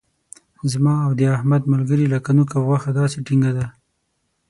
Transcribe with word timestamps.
زما 0.71 0.95
او 1.05 1.11
د 1.19 1.21
احمد 1.37 1.63
ملګري 1.73 2.05
لکه 2.13 2.29
نوک 2.37 2.49
او 2.57 2.61
غوښه 2.67 2.91
داسې 2.99 3.17
ټینګه 3.27 3.51
ده. 3.57 3.65